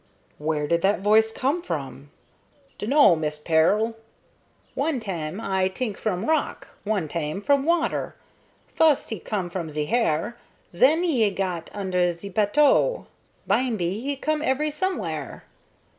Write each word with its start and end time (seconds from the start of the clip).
"Where 0.39 0.67
did 0.67 0.81
that 0.81 1.01
voice 1.01 1.31
come 1.31 1.61
from?" 1.61 2.09
"Dunno, 2.79 3.15
Mist 3.15 3.45
Pearl. 3.45 3.95
One 4.73 4.99
tam 4.99 5.39
I 5.39 5.67
t'ink 5.67 5.95
from 5.95 6.25
rock, 6.25 6.69
one 6.83 7.07
tam 7.07 7.39
from 7.39 7.65
water. 7.65 8.15
Fust 8.73 9.11
he 9.11 9.19
come 9.19 9.47
from 9.47 9.69
ze 9.69 9.85
hair, 9.85 10.37
zen 10.73 11.03
he 11.03 11.29
gat 11.29 11.69
under 11.71 12.11
ze 12.13 12.29
bateau. 12.29 13.05
Bimeby 13.47 13.99
he 14.01 14.15
come 14.15 14.41
every 14.41 14.71
somewhere. 14.71 15.43